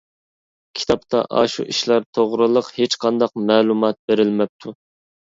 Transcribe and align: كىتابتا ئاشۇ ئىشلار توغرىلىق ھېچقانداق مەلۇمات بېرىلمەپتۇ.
كىتابتا 0.77 1.19
ئاشۇ 1.41 1.65
ئىشلار 1.73 2.07
توغرىلىق 2.17 2.69
ھېچقانداق 2.77 3.35
مەلۇمات 3.51 3.99
بېرىلمەپتۇ. 4.09 4.73